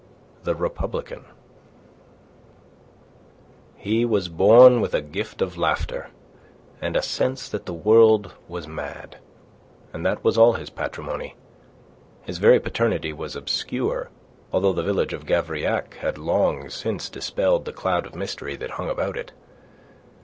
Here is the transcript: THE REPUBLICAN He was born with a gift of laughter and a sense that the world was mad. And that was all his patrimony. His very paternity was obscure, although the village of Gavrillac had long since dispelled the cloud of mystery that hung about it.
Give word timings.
THE 0.45 0.55
REPUBLICAN 0.55 1.25
He 3.77 4.03
was 4.03 4.29
born 4.29 4.81
with 4.81 4.95
a 4.95 4.99
gift 5.03 5.43
of 5.43 5.59
laughter 5.59 6.09
and 6.81 6.95
a 6.95 7.03
sense 7.03 7.47
that 7.47 7.67
the 7.67 7.73
world 7.75 8.33
was 8.47 8.67
mad. 8.67 9.17
And 9.93 10.03
that 10.03 10.23
was 10.23 10.39
all 10.39 10.53
his 10.53 10.71
patrimony. 10.71 11.35
His 12.23 12.39
very 12.39 12.59
paternity 12.59 13.13
was 13.13 13.35
obscure, 13.35 14.09
although 14.51 14.73
the 14.73 14.81
village 14.81 15.13
of 15.13 15.27
Gavrillac 15.27 15.93
had 15.97 16.17
long 16.17 16.71
since 16.71 17.07
dispelled 17.07 17.65
the 17.65 17.71
cloud 17.71 18.07
of 18.07 18.15
mystery 18.15 18.55
that 18.55 18.71
hung 18.71 18.89
about 18.89 19.15
it. 19.15 19.33